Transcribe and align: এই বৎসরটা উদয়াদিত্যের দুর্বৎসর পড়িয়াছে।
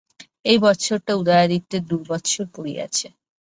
এই 0.45 0.57
বৎসরটা 0.59 1.13
উদয়াদিত্যের 1.15 1.81
দুর্বৎসর 1.89 2.45
পড়িয়াছে। 2.55 3.07